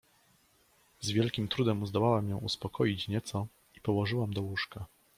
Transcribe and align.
Z 1.01 1.11
wielkim 1.11 1.47
trudem 1.47 1.87
zdołałam 1.87 2.29
ją 2.29 2.37
uspokoić 2.37 3.07
nieco 3.07 3.47
i 3.77 3.81
położyłam 3.81 4.33
do 4.33 4.41
łóżka. 4.41 4.85